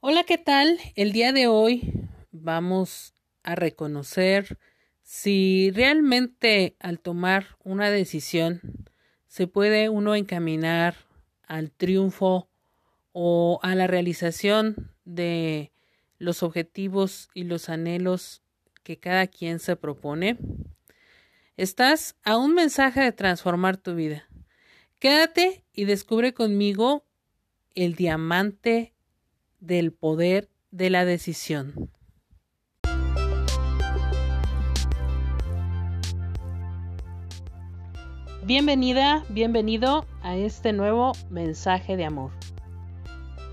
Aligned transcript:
Hola, 0.00 0.22
¿qué 0.22 0.38
tal? 0.38 0.78
El 0.94 1.10
día 1.10 1.32
de 1.32 1.48
hoy 1.48 2.06
vamos 2.30 3.14
a 3.42 3.56
reconocer 3.56 4.56
si 5.02 5.72
realmente 5.72 6.76
al 6.78 7.00
tomar 7.00 7.56
una 7.64 7.90
decisión 7.90 8.60
se 9.26 9.48
puede 9.48 9.88
uno 9.88 10.14
encaminar 10.14 10.94
al 11.48 11.72
triunfo 11.72 12.48
o 13.10 13.58
a 13.64 13.74
la 13.74 13.88
realización 13.88 14.94
de 15.04 15.72
los 16.18 16.44
objetivos 16.44 17.28
y 17.34 17.42
los 17.42 17.68
anhelos 17.68 18.44
que 18.84 19.00
cada 19.00 19.26
quien 19.26 19.58
se 19.58 19.74
propone. 19.74 20.38
Estás 21.56 22.14
a 22.22 22.36
un 22.36 22.54
mensaje 22.54 23.00
de 23.00 23.10
transformar 23.10 23.76
tu 23.78 23.96
vida. 23.96 24.28
Quédate 25.00 25.64
y 25.72 25.86
descubre 25.86 26.34
conmigo 26.34 27.04
el 27.74 27.96
diamante 27.96 28.94
del 29.60 29.92
poder 29.92 30.48
de 30.70 30.90
la 30.90 31.04
decisión. 31.04 31.90
Bienvenida, 38.44 39.24
bienvenido 39.28 40.06
a 40.22 40.36
este 40.36 40.72
nuevo 40.72 41.12
mensaje 41.28 41.96
de 41.96 42.04
amor. 42.04 42.30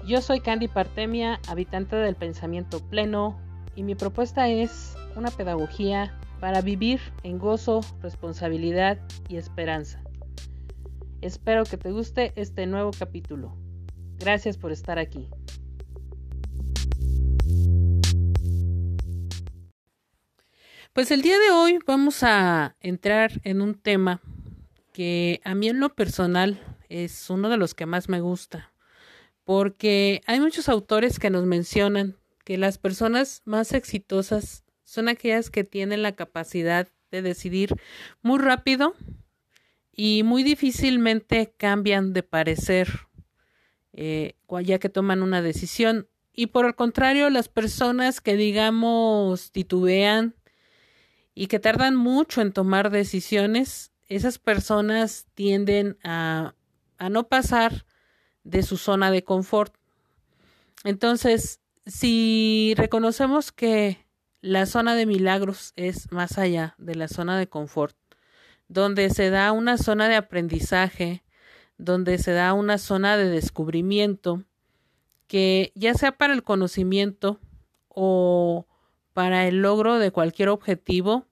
Yo 0.07 0.21
soy 0.21 0.39
Candy 0.39 0.67
Partemia, 0.67 1.41
habitante 1.49 1.95
del 1.95 2.15
pensamiento 2.15 2.79
pleno, 2.79 3.37
y 3.75 3.83
mi 3.83 3.95
propuesta 3.95 4.47
es 4.47 4.95
una 5.15 5.31
pedagogía 5.31 6.17
para 6.39 6.61
vivir 6.61 7.01
en 7.23 7.39
gozo, 7.39 7.81
responsabilidad 8.01 8.99
y 9.27 9.37
esperanza. 9.37 10.01
Espero 11.21 11.63
que 11.65 11.77
te 11.77 11.91
guste 11.91 12.31
este 12.35 12.67
nuevo 12.67 12.91
capítulo. 12.97 13.57
Gracias 14.17 14.57
por 14.57 14.71
estar 14.71 14.99
aquí. 14.99 15.27
Pues 20.95 21.11
el 21.11 21.21
día 21.21 21.37
de 21.37 21.51
hoy 21.51 21.79
vamos 21.85 22.23
a 22.23 22.77
entrar 22.79 23.41
en 23.43 23.61
un 23.61 23.73
tema 23.75 24.21
que 24.93 25.41
a 25.43 25.53
mí 25.53 25.67
en 25.67 25.81
lo 25.81 25.93
personal 25.93 26.57
es 26.87 27.29
uno 27.29 27.49
de 27.49 27.57
los 27.57 27.75
que 27.75 27.85
más 27.85 28.07
me 28.07 28.21
gusta, 28.21 28.71
porque 29.43 30.21
hay 30.25 30.39
muchos 30.39 30.69
autores 30.69 31.19
que 31.19 31.29
nos 31.29 31.43
mencionan 31.43 32.15
que 32.45 32.57
las 32.57 32.77
personas 32.77 33.41
más 33.43 33.73
exitosas 33.73 34.63
son 34.85 35.09
aquellas 35.09 35.49
que 35.49 35.65
tienen 35.65 36.01
la 36.01 36.13
capacidad 36.13 36.87
de 37.11 37.21
decidir 37.21 37.75
muy 38.21 38.39
rápido 38.39 38.95
y 39.91 40.23
muy 40.23 40.43
difícilmente 40.43 41.53
cambian 41.57 42.13
de 42.13 42.23
parecer 42.23 42.87
eh, 43.91 44.35
ya 44.63 44.79
que 44.79 44.87
toman 44.87 45.23
una 45.23 45.41
decisión. 45.41 46.07
Y 46.31 46.47
por 46.47 46.65
el 46.65 46.75
contrario, 46.75 47.29
las 47.29 47.49
personas 47.49 48.21
que 48.21 48.37
digamos 48.37 49.51
titubean, 49.51 50.35
y 51.35 51.47
que 51.47 51.59
tardan 51.59 51.95
mucho 51.95 52.41
en 52.41 52.53
tomar 52.53 52.89
decisiones, 52.89 53.91
esas 54.07 54.39
personas 54.39 55.27
tienden 55.35 55.97
a, 56.03 56.55
a 56.97 57.09
no 57.09 57.27
pasar 57.27 57.85
de 58.43 58.63
su 58.63 58.77
zona 58.77 59.11
de 59.11 59.23
confort. 59.23 59.75
Entonces, 60.85 61.59
si 61.85 62.73
reconocemos 62.77 63.51
que 63.51 64.05
la 64.41 64.65
zona 64.65 64.95
de 64.95 65.05
milagros 65.05 65.73
es 65.75 66.11
más 66.11 66.37
allá 66.37 66.75
de 66.77 66.95
la 66.95 67.07
zona 67.07 67.37
de 67.37 67.47
confort, 67.47 67.97
donde 68.67 69.09
se 69.09 69.29
da 69.29 69.51
una 69.51 69.77
zona 69.77 70.07
de 70.07 70.15
aprendizaje, 70.15 71.23
donde 71.77 72.17
se 72.17 72.31
da 72.31 72.53
una 72.53 72.77
zona 72.77 73.17
de 73.17 73.29
descubrimiento, 73.29 74.43
que 75.27 75.71
ya 75.75 75.93
sea 75.95 76.11
para 76.13 76.33
el 76.33 76.43
conocimiento 76.43 77.39
o 77.89 78.67
para 79.15 79.47
el 79.47 79.61
logro 79.61 79.97
de 79.97 80.11
cualquier 80.11 80.49
objetivo, 80.49 81.25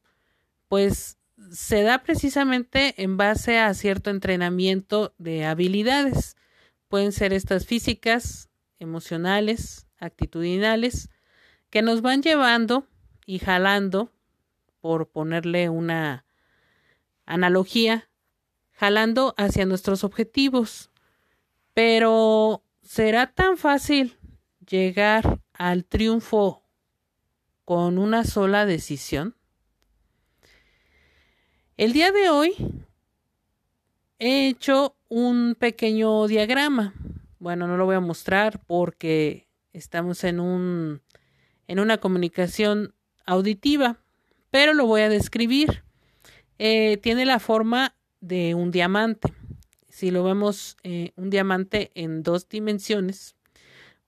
pues 0.69 1.17
se 1.51 1.83
da 1.83 2.01
precisamente 2.01 2.94
en 3.03 3.17
base 3.17 3.59
a 3.59 3.73
cierto 3.73 4.09
entrenamiento 4.09 5.13
de 5.17 5.44
habilidades. 5.44 6.38
Pueden 6.88 7.11
ser 7.11 7.33
estas 7.33 7.66
físicas, 7.66 8.49
emocionales, 8.79 9.85
actitudinales, 9.97 11.09
que 11.69 11.81
nos 11.81 12.01
van 12.01 12.22
llevando 12.22 12.88
y 13.25 13.39
jalando, 13.39 14.13
por 14.79 15.09
ponerle 15.09 15.67
una 15.67 16.25
analogía, 17.25 18.09
jalando 18.72 19.35
hacia 19.35 19.66
nuestros 19.66 20.05
objetivos. 20.05 20.89
Pero 21.73 22.63
¿será 22.81 23.33
tan 23.33 23.57
fácil 23.57 24.17
llegar 24.66 25.41
al 25.51 25.83
triunfo 25.83 26.62
con 27.66 27.97
una 27.97 28.24
sola 28.24 28.66
decisión? 28.66 29.35
El 31.78 31.94
día 31.94 32.12
de 32.12 32.29
hoy 32.29 32.53
he 34.19 34.47
hecho 34.47 34.96
un 35.09 35.56
pequeño 35.57 36.28
diagrama. 36.28 36.94
Bueno, 37.40 37.68
no 37.68 37.78
lo 37.78 37.85
voy 37.85 37.96
a 37.96 38.00
mostrar 38.00 38.62
porque 38.66 39.47
estamos 39.73 40.23
en 40.23 40.40
un 40.40 41.02
en 41.68 41.79
una 41.79 41.97
comunicación 41.97 42.94
auditiva, 43.25 43.97
pero 44.52 44.73
lo 44.73 44.85
voy 44.85 45.02
a 45.02 45.09
describir. 45.09 45.84
Eh, 46.59 46.97
tiene 46.97 47.25
la 47.25 47.40
forma 47.40 47.96
de 48.19 48.53
un 48.53 48.72
diamante. 48.72 49.34
Si 49.90 50.12
lo 50.12 50.23
vemos 50.23 50.78
eh, 50.84 51.12
un 51.16 51.29
diamante 51.29 51.91
en 51.96 52.23
dos 52.23 52.47
dimensiones, 52.50 53.35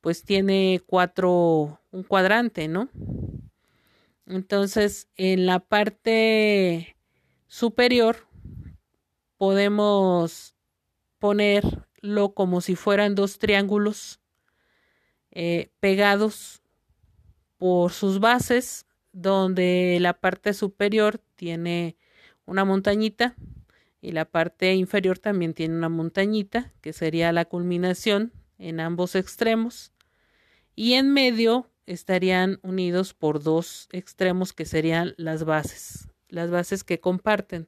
pues 0.02 0.24
tiene 0.24 0.82
cuatro, 0.86 1.80
un 1.92 2.04
cuadrante, 2.04 2.68
¿no? 2.68 2.90
Entonces, 4.25 5.08
en 5.16 5.46
la 5.46 5.59
parte 5.59 6.97
superior 7.47 8.28
podemos 9.38 10.56
ponerlo 11.19 12.34
como 12.34 12.62
si 12.62 12.75
fueran 12.75 13.16
dos 13.16 13.38
triángulos 13.40 14.19
eh, 15.31 15.69
pegados 15.80 16.62
por 17.58 17.91
sus 17.91 18.19
bases, 18.19 18.85
donde 19.12 19.97
la 20.02 20.14
parte 20.14 20.53
superior 20.53 21.19
tiene 21.35 21.97
una 22.46 22.66
montañita 22.66 23.35
y 24.02 24.12
la 24.12 24.25
parte 24.25 24.74
inferior 24.75 25.19
también 25.19 25.53
tiene 25.53 25.75
una 25.75 25.90
montañita, 25.90 26.74
que 26.81 26.94
sería 26.94 27.31
la 27.31 27.46
culminación 27.46 28.34
en 28.58 28.80
ambos 28.80 29.16
extremos, 29.16 29.94
y 30.75 30.94
en 30.94 31.12
medio 31.12 31.69
estarían 31.85 32.59
unidos 32.63 33.13
por 33.13 33.41
dos 33.41 33.88
extremos 33.91 34.53
que 34.53 34.66
serían 34.66 35.13
las 35.18 35.44
bases, 35.44 36.09
las 36.29 36.50
bases 36.50 36.84
que 36.84 37.00
comparten, 37.00 37.68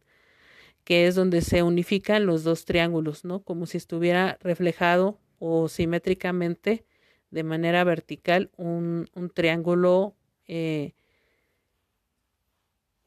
que 0.83 1.07
es 1.07 1.15
donde 1.15 1.41
se 1.41 1.63
unifican 1.63 2.25
los 2.25 2.43
dos 2.43 2.65
triángulos, 2.65 3.25
¿no? 3.25 3.41
Como 3.41 3.65
si 3.65 3.77
estuviera 3.77 4.37
reflejado 4.41 5.19
o 5.39 5.67
simétricamente 5.69 6.85
de 7.29 7.43
manera 7.43 7.83
vertical 7.83 8.49
un, 8.55 9.09
triángulo 9.33 10.15
eh, 10.47 10.93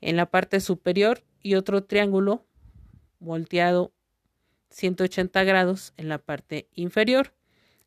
en 0.00 0.16
la 0.16 0.27
parte 0.27 0.60
superior 0.60 1.22
y 1.42 1.54
otro 1.54 1.84
triángulo 1.84 2.44
volteado 3.19 3.92
180 4.71 5.42
grados 5.44 5.92
en 5.97 6.09
la 6.09 6.19
parte 6.19 6.69
inferior. 6.75 7.32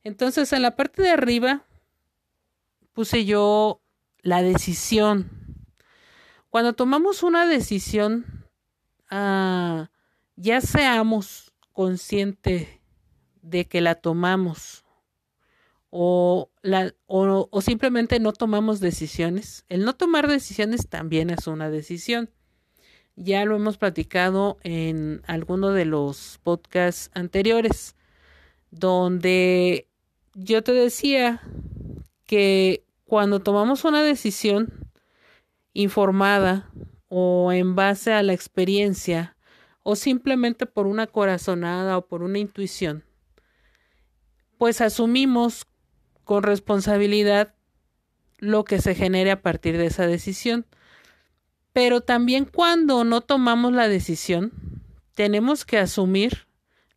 Entonces 0.03 0.51
en 0.53 0.61
la 0.61 0.75
parte 0.75 1.01
de 1.01 1.09
arriba 1.09 1.63
puse 2.93 3.25
yo 3.25 3.81
la 4.21 4.41
decisión. 4.41 5.29
Cuando 6.49 6.73
tomamos 6.73 7.23
una 7.23 7.45
decisión, 7.47 8.47
ah, 9.09 9.89
ya 10.35 10.61
seamos 10.61 11.53
conscientes 11.73 12.67
de 13.41 13.65
que 13.65 13.81
la 13.81 13.95
tomamos 13.95 14.83
o, 15.89 16.49
la, 16.61 16.93
o, 17.05 17.49
o 17.51 17.61
simplemente 17.61 18.19
no 18.19 18.33
tomamos 18.33 18.79
decisiones. 18.79 19.65
El 19.69 19.85
no 19.85 19.93
tomar 19.93 20.27
decisiones 20.27 20.87
también 20.87 21.29
es 21.29 21.45
una 21.45 21.69
decisión. 21.69 22.31
Ya 23.15 23.45
lo 23.45 23.55
hemos 23.55 23.77
platicado 23.77 24.57
en 24.63 25.21
alguno 25.27 25.69
de 25.69 25.85
los 25.85 26.39
podcasts 26.41 27.11
anteriores, 27.13 27.95
donde 28.71 29.87
yo 30.33 30.63
te 30.63 30.71
decía 30.71 31.41
que 32.25 32.83
cuando 33.13 33.41
tomamos 33.41 33.85
una 33.85 34.01
decisión 34.01 34.89
informada 35.73 36.71
o 37.09 37.51
en 37.51 37.75
base 37.75 38.11
a 38.11 38.23
la 38.23 38.33
experiencia 38.33 39.37
o 39.83 39.95
simplemente 39.95 40.65
por 40.65 40.87
una 40.87 41.05
corazonada 41.05 41.95
o 41.95 42.07
por 42.07 42.23
una 42.23 42.39
intuición, 42.39 43.03
pues 44.57 44.81
asumimos 44.81 45.67
con 46.23 46.41
responsabilidad 46.41 47.53
lo 48.39 48.63
que 48.63 48.81
se 48.81 48.95
genere 48.95 49.29
a 49.29 49.43
partir 49.43 49.77
de 49.77 49.85
esa 49.85 50.07
decisión. 50.07 50.65
Pero 51.71 52.01
también 52.01 52.45
cuando 52.45 53.03
no 53.03 53.21
tomamos 53.21 53.73
la 53.73 53.87
decisión, 53.87 54.51
tenemos 55.13 55.65
que 55.65 55.77
asumir 55.77 56.47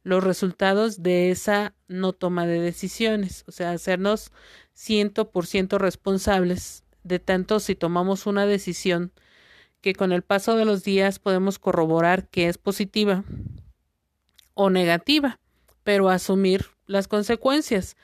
los 0.03 0.25
resultados 0.25 1.03
de 1.03 1.31
esa 1.31 1.75
no 1.89 2.15
toma 2.15 2.47
de 2.47 2.59
decisiones, 2.59 3.45
o 3.49 3.53
sea, 3.53 3.73
hacernos 3.73 4.33
ciento 4.77 5.31
por 5.31 5.47
ciento 5.47 5.79
responsables 5.79 6.85
de 7.03 7.19
tanto 7.19 7.61
si 7.61 7.75
tomamos 7.75 8.27
una 8.27 8.45
decisión 8.47 9.11
que 9.81 9.95
con 9.95 10.13
el 10.13 10.23
paso 10.23 10.55
de 10.55 10.67
los 10.67 10.85
días 10.85 11.19
podemos 11.19 11.59
corroborar 11.59 12.29
que 12.29 12.49
es 12.49 12.59
positiva 12.59 13.25
o 14.55 14.69
negativa, 14.69 15.41
pero 15.83 16.11
asumir 16.11 16.67
las 16.87 17.09
consecuencias. 17.09 17.97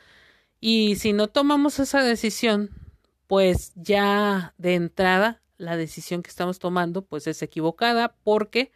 Y 0.60 0.96
si 0.96 1.12
no 1.12 1.28
tomamos 1.28 1.78
esa 1.78 2.02
decisión, 2.02 2.70
pues 3.26 3.72
ya 3.74 4.54
de 4.56 4.74
entrada 4.74 5.42
la 5.58 5.76
decisión 5.76 6.22
que 6.22 6.30
estamos 6.30 6.58
tomando 6.58 7.02
pues 7.02 7.26
es 7.26 7.42
equivocada 7.42 8.16
porque 8.24 8.72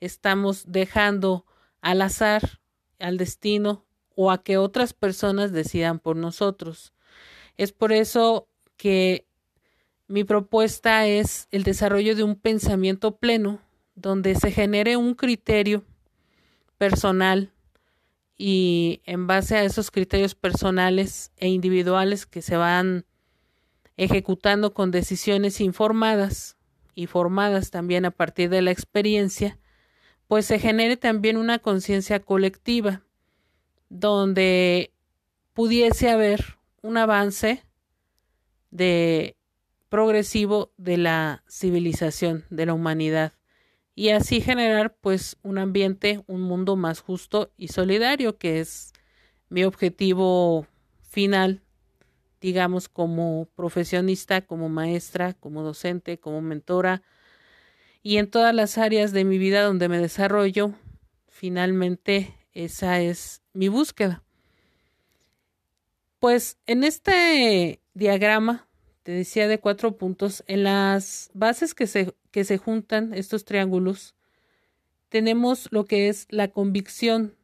estamos 0.00 0.64
dejando 0.66 1.46
al 1.80 2.02
azar, 2.02 2.60
al 2.98 3.18
destino 3.18 3.86
o 4.16 4.32
a 4.32 4.42
que 4.42 4.56
otras 4.56 4.94
personas 4.94 5.52
decidan 5.52 6.00
por 6.00 6.16
nosotros. 6.16 6.92
Es 7.56 7.72
por 7.72 7.92
eso 7.92 8.48
que 8.76 9.26
mi 10.08 10.24
propuesta 10.24 11.06
es 11.06 11.48
el 11.50 11.64
desarrollo 11.64 12.14
de 12.14 12.22
un 12.22 12.36
pensamiento 12.36 13.16
pleno 13.16 13.60
donde 13.94 14.34
se 14.34 14.52
genere 14.52 14.96
un 14.96 15.14
criterio 15.14 15.84
personal 16.78 17.52
y 18.38 19.00
en 19.04 19.26
base 19.26 19.56
a 19.56 19.64
esos 19.64 19.90
criterios 19.90 20.34
personales 20.34 21.32
e 21.38 21.48
individuales 21.48 22.26
que 22.26 22.42
se 22.42 22.56
van 22.56 23.06
ejecutando 23.96 24.74
con 24.74 24.90
decisiones 24.90 25.60
informadas 25.60 26.56
y 26.94 27.06
formadas 27.06 27.70
también 27.70 28.04
a 28.04 28.10
partir 28.10 28.50
de 28.50 28.60
la 28.60 28.70
experiencia, 28.70 29.58
pues 30.28 30.44
se 30.44 30.58
genere 30.58 30.98
también 30.98 31.38
una 31.38 31.58
conciencia 31.58 32.20
colectiva 32.20 33.02
donde 33.88 34.92
pudiese 35.54 36.10
haber 36.10 36.55
un 36.86 36.96
avance 36.96 37.64
de 38.70 39.36
progresivo 39.88 40.72
de 40.76 40.96
la 40.96 41.42
civilización, 41.48 42.44
de 42.50 42.66
la 42.66 42.74
humanidad, 42.74 43.32
y 43.94 44.10
así 44.10 44.40
generar 44.40 44.94
pues 45.00 45.36
un 45.42 45.58
ambiente, 45.58 46.22
un 46.26 46.42
mundo 46.42 46.76
más 46.76 47.00
justo 47.00 47.50
y 47.56 47.68
solidario, 47.68 48.38
que 48.38 48.60
es 48.60 48.92
mi 49.48 49.64
objetivo 49.64 50.66
final, 51.02 51.62
digamos, 52.40 52.88
como 52.88 53.48
profesionista, 53.56 54.42
como 54.42 54.68
maestra, 54.68 55.32
como 55.32 55.62
docente, 55.62 56.18
como 56.18 56.40
mentora, 56.40 57.02
y 58.02 58.18
en 58.18 58.30
todas 58.30 58.54
las 58.54 58.78
áreas 58.78 59.12
de 59.12 59.24
mi 59.24 59.38
vida 59.38 59.62
donde 59.62 59.88
me 59.88 59.98
desarrollo, 59.98 60.72
finalmente 61.28 62.34
esa 62.52 63.00
es 63.00 63.42
mi 63.52 63.68
búsqueda. 63.68 64.25
Pues 66.18 66.58
en 66.66 66.84
este 66.84 67.80
diagrama, 67.94 68.68
te 69.02 69.12
decía 69.12 69.48
de 69.48 69.58
cuatro 69.58 69.96
puntos, 69.96 70.42
en 70.46 70.64
las 70.64 71.30
bases 71.34 71.74
que 71.74 71.86
se, 71.86 72.14
que 72.30 72.44
se 72.44 72.58
juntan, 72.58 73.14
estos 73.14 73.44
triángulos, 73.44 74.14
tenemos 75.08 75.68
lo 75.70 75.84
que 75.84 76.08
es 76.08 76.26
la 76.30 76.48
convicción. 76.48 77.36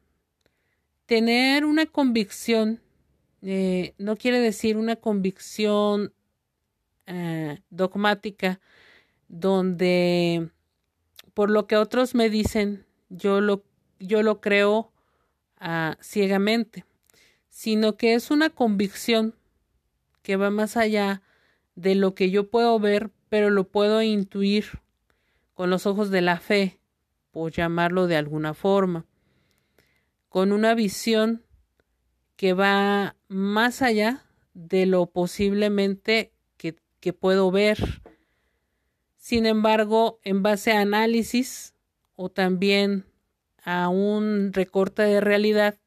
Tener 1.07 1.65
una 1.65 1.87
convicción 1.87 2.81
eh, 3.43 3.95
no 3.99 4.17
quiere 4.17 4.39
decir 4.39 4.77
una 4.77 4.95
convicción 4.95 6.15
eh, 7.07 7.59
dogmática 7.71 8.61
donde 9.27 10.49
por 11.35 11.51
lo 11.51 11.67
que 11.67 11.77
otros 11.77 12.15
me 12.15 12.31
dicen 12.31 12.87
yo 13.09 13.41
lo, 13.41 13.65
yo 13.99 14.23
lo 14.23 14.41
creo 14.41 14.93
ciegamente, 16.01 16.85
sino 17.53 17.99
que 17.99 18.15
es 18.15 18.31
una 18.31 18.49
convicción 18.49 19.35
que 20.23 20.37
va 20.37 20.49
más 20.49 20.79
allá 20.79 21.23
de 21.75 21.95
lo 21.95 22.15
que 22.15 22.31
yo 22.31 22.49
puedo 22.49 22.81
ver, 22.81 23.11
pero 23.29 23.51
lo 23.51 23.69
puedo 23.69 24.01
intuir 24.01 24.81
con 25.53 25.69
los 25.69 25.87
ojos 25.87 26.11
de 26.11 26.23
la 26.23 26.41
fe, 26.41 26.81
por 27.31 27.53
llamarlo 27.53 28.07
de 28.07 28.17
alguna 28.17 28.55
forma, 28.55 29.05
con 30.31 30.51
una 30.51 30.75
visión 30.75 31.45
que 32.37 32.55
va 32.55 33.17
más 33.29 33.83
allá 33.83 34.25
de 34.55 34.87
lo 34.87 35.05
posiblemente 35.05 36.33
que, 36.57 36.77
que 37.01 37.13
puedo 37.13 37.51
ver. 37.51 38.01
Sin 39.19 39.45
embargo, 39.45 40.21
en 40.25 40.43
base 40.43 40.73
a 40.73 40.81
análisis 40.81 41.75
o 42.17 42.31
también 42.31 43.05
a 43.63 43.91
un 43.91 44.55
recorte 44.55 45.03
de 45.03 45.21
realidad, 45.21 45.79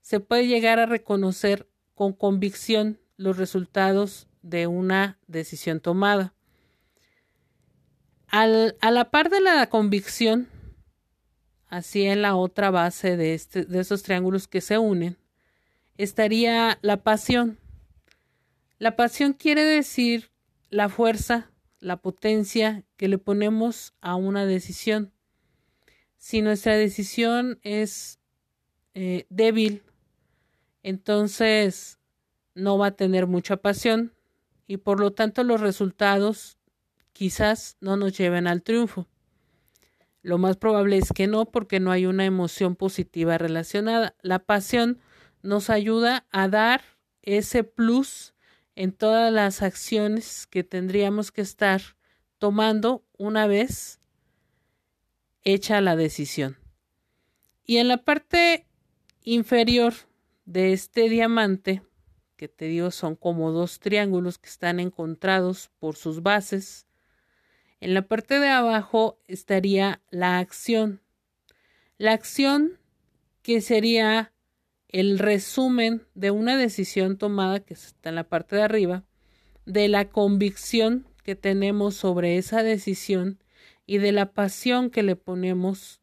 se 0.00 0.20
puede 0.20 0.46
llegar 0.46 0.78
a 0.78 0.86
reconocer 0.86 1.68
con 1.94 2.12
convicción 2.12 2.98
los 3.16 3.36
resultados 3.36 4.28
de 4.42 4.66
una 4.66 5.18
decisión 5.26 5.80
tomada. 5.80 6.34
Al, 8.28 8.76
a 8.80 8.90
la 8.90 9.10
par 9.10 9.28
de 9.28 9.40
la 9.40 9.68
convicción, 9.68 10.48
así 11.66 12.04
en 12.04 12.22
la 12.22 12.36
otra 12.36 12.70
base 12.70 13.16
de, 13.16 13.34
este, 13.34 13.64
de 13.64 13.80
esos 13.80 14.02
triángulos 14.02 14.48
que 14.48 14.60
se 14.60 14.78
unen, 14.78 15.18
estaría 15.96 16.78
la 16.82 17.02
pasión. 17.02 17.58
La 18.78 18.96
pasión 18.96 19.32
quiere 19.32 19.64
decir 19.64 20.30
la 20.70 20.88
fuerza, 20.88 21.50
la 21.80 21.96
potencia 21.96 22.84
que 22.96 23.08
le 23.08 23.18
ponemos 23.18 23.94
a 24.00 24.14
una 24.14 24.46
decisión 24.46 25.12
si 26.20 26.42
nuestra 26.42 26.76
decisión 26.76 27.58
es 27.62 28.20
eh, 28.92 29.26
débil, 29.30 29.82
entonces 30.82 31.98
no 32.54 32.78
va 32.78 32.88
a 32.88 32.96
tener 32.96 33.26
mucha 33.26 33.56
pasión 33.56 34.14
y 34.66 34.78
por 34.78 35.00
lo 35.00 35.12
tanto 35.12 35.42
los 35.44 35.60
resultados 35.60 36.58
quizás 37.12 37.76
no 37.80 37.96
nos 37.96 38.16
lleven 38.16 38.46
al 38.46 38.62
triunfo. 38.62 39.08
Lo 40.22 40.38
más 40.38 40.56
probable 40.56 40.98
es 40.98 41.12
que 41.14 41.26
no 41.26 41.46
porque 41.46 41.80
no 41.80 41.90
hay 41.90 42.06
una 42.06 42.24
emoción 42.24 42.76
positiva 42.76 43.38
relacionada. 43.38 44.14
La 44.22 44.38
pasión 44.40 44.98
nos 45.42 45.70
ayuda 45.70 46.26
a 46.30 46.48
dar 46.48 46.82
ese 47.22 47.64
plus 47.64 48.34
en 48.76 48.92
todas 48.92 49.32
las 49.32 49.62
acciones 49.62 50.46
que 50.46 50.62
tendríamos 50.62 51.32
que 51.32 51.40
estar 51.40 51.80
tomando 52.38 53.04
una 53.16 53.46
vez 53.46 54.00
hecha 55.42 55.80
la 55.80 55.96
decisión. 55.96 56.58
Y 57.64 57.78
en 57.78 57.88
la 57.88 57.98
parte 57.98 58.66
inferior 59.22 59.94
de 60.44 60.72
este 60.72 61.08
diamante, 61.08 61.82
que 62.36 62.48
te 62.48 62.66
digo 62.66 62.90
son 62.90 63.16
como 63.16 63.52
dos 63.52 63.80
triángulos 63.80 64.38
que 64.38 64.48
están 64.48 64.80
encontrados 64.80 65.70
por 65.78 65.96
sus 65.96 66.22
bases, 66.22 66.86
en 67.80 67.94
la 67.94 68.02
parte 68.02 68.38
de 68.38 68.48
abajo 68.48 69.18
estaría 69.26 70.02
la 70.10 70.38
acción. 70.38 71.00
La 71.96 72.12
acción 72.12 72.78
que 73.42 73.62
sería 73.62 74.34
el 74.88 75.18
resumen 75.18 76.06
de 76.14 76.30
una 76.30 76.56
decisión 76.58 77.16
tomada, 77.16 77.60
que 77.60 77.74
está 77.74 78.10
en 78.10 78.16
la 78.16 78.28
parte 78.28 78.56
de 78.56 78.62
arriba, 78.62 79.04
de 79.64 79.88
la 79.88 80.10
convicción 80.10 81.06
que 81.24 81.36
tenemos 81.36 81.94
sobre 81.94 82.36
esa 82.36 82.62
decisión 82.62 83.42
y 83.86 83.98
de 83.98 84.12
la 84.12 84.32
pasión 84.32 84.90
que 84.90 85.02
le 85.02 85.16
ponemos 85.16 86.00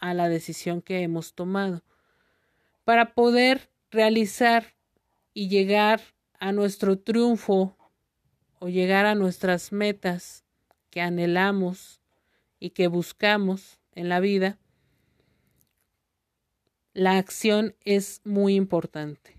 a 0.00 0.14
la 0.14 0.28
decisión 0.28 0.82
que 0.82 1.02
hemos 1.02 1.34
tomado. 1.34 1.82
Para 2.84 3.14
poder 3.14 3.70
realizar 3.90 4.74
y 5.32 5.48
llegar 5.48 6.00
a 6.38 6.52
nuestro 6.52 6.98
triunfo 6.98 7.76
o 8.58 8.68
llegar 8.68 9.06
a 9.06 9.14
nuestras 9.14 9.72
metas 9.72 10.44
que 10.90 11.00
anhelamos 11.00 12.00
y 12.60 12.70
que 12.70 12.86
buscamos 12.88 13.80
en 13.92 14.08
la 14.08 14.20
vida, 14.20 14.58
la 16.92 17.18
acción 17.18 17.74
es 17.84 18.20
muy 18.24 18.54
importante. 18.54 19.36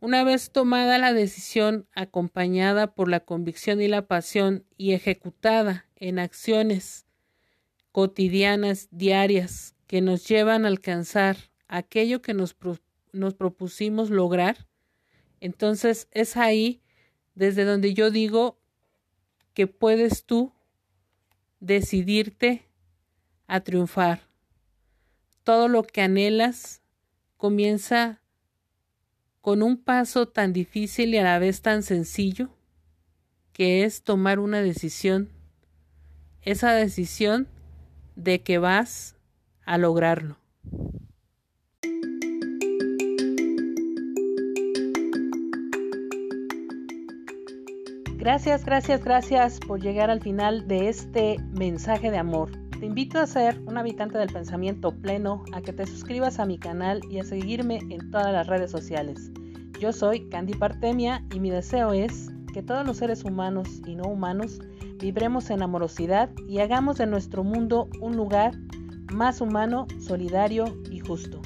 Una 0.00 0.24
vez 0.24 0.50
tomada 0.50 0.98
la 0.98 1.12
decisión 1.12 1.86
acompañada 1.94 2.94
por 2.94 3.08
la 3.08 3.20
convicción 3.20 3.80
y 3.80 3.88
la 3.88 4.06
pasión 4.06 4.64
y 4.76 4.94
ejecutada 4.94 5.86
en 5.96 6.18
acciones 6.18 7.06
cotidianas, 7.92 8.88
diarias, 8.90 9.76
que 9.86 10.00
nos 10.00 10.26
llevan 10.26 10.64
a 10.64 10.68
alcanzar 10.68 11.51
aquello 11.78 12.20
que 12.20 12.34
nos, 12.34 12.54
nos 13.12 13.34
propusimos 13.34 14.10
lograr, 14.10 14.68
entonces 15.40 16.08
es 16.10 16.36
ahí 16.36 16.82
desde 17.34 17.64
donde 17.64 17.94
yo 17.94 18.10
digo 18.10 18.58
que 19.54 19.66
puedes 19.66 20.24
tú 20.24 20.52
decidirte 21.60 22.68
a 23.46 23.60
triunfar. 23.60 24.28
Todo 25.44 25.68
lo 25.68 25.82
que 25.82 26.02
anhelas 26.02 26.82
comienza 27.36 28.20
con 29.40 29.62
un 29.62 29.76
paso 29.76 30.28
tan 30.28 30.52
difícil 30.52 31.14
y 31.14 31.18
a 31.18 31.24
la 31.24 31.38
vez 31.38 31.62
tan 31.62 31.82
sencillo, 31.82 32.50
que 33.52 33.84
es 33.84 34.02
tomar 34.02 34.38
una 34.38 34.60
decisión 34.60 35.30
esa 36.42 36.72
decisión 36.72 37.46
de 38.16 38.42
que 38.42 38.58
vas 38.58 39.16
a 39.64 39.78
lograrlo. 39.78 40.41
Gracias, 48.22 48.64
gracias, 48.64 49.02
gracias 49.02 49.58
por 49.58 49.80
llegar 49.80 50.08
al 50.08 50.20
final 50.20 50.68
de 50.68 50.88
este 50.88 51.38
mensaje 51.50 52.08
de 52.08 52.18
amor. 52.18 52.52
Te 52.78 52.86
invito 52.86 53.18
a 53.18 53.26
ser 53.26 53.60
un 53.66 53.76
habitante 53.76 54.16
del 54.16 54.32
pensamiento 54.32 54.92
pleno, 54.92 55.42
a 55.52 55.60
que 55.60 55.72
te 55.72 55.84
suscribas 55.88 56.38
a 56.38 56.46
mi 56.46 56.56
canal 56.56 57.00
y 57.10 57.18
a 57.18 57.24
seguirme 57.24 57.80
en 57.90 58.12
todas 58.12 58.32
las 58.32 58.46
redes 58.46 58.70
sociales. 58.70 59.32
Yo 59.80 59.92
soy 59.92 60.28
Candy 60.28 60.54
Partemia 60.54 61.24
y 61.34 61.40
mi 61.40 61.50
deseo 61.50 61.92
es 61.92 62.30
que 62.54 62.62
todos 62.62 62.86
los 62.86 62.98
seres 62.98 63.24
humanos 63.24 63.68
y 63.84 63.96
no 63.96 64.04
humanos 64.04 64.60
vibremos 65.00 65.50
en 65.50 65.60
amorosidad 65.60 66.30
y 66.46 66.60
hagamos 66.60 66.98
de 66.98 67.06
nuestro 67.06 67.42
mundo 67.42 67.88
un 68.00 68.16
lugar 68.16 68.54
más 69.12 69.40
humano, 69.40 69.88
solidario 69.98 70.80
y 70.92 71.00
justo. 71.00 71.42